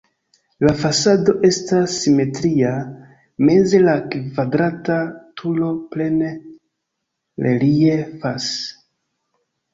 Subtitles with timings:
[0.67, 2.71] La fasado estas simetria,
[3.49, 4.97] meze la kvadrata
[5.43, 6.33] turo plene
[7.49, 8.51] reliefas.